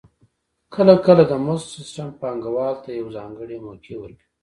کله 0.73 0.93
کله 1.05 1.23
د 1.27 1.33
مزد 1.45 1.67
سیستم 1.75 2.09
پانګوال 2.19 2.75
ته 2.83 2.89
یوه 2.99 3.11
ځانګړې 3.17 3.57
موقع 3.65 3.95
ورکوي 3.99 4.27